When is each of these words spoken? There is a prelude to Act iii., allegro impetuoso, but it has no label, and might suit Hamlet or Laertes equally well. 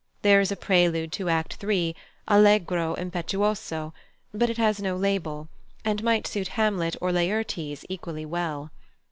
There 0.23 0.41
is 0.41 0.51
a 0.51 0.55
prelude 0.55 1.11
to 1.11 1.29
Act 1.29 1.63
iii., 1.63 1.95
allegro 2.27 2.95
impetuoso, 2.95 3.93
but 4.33 4.49
it 4.49 4.57
has 4.57 4.81
no 4.81 4.95
label, 4.97 5.47
and 5.85 6.01
might 6.03 6.25
suit 6.25 6.47
Hamlet 6.57 6.95
or 6.99 7.11
Laertes 7.11 7.85
equally 7.87 8.25
well. 8.25 8.71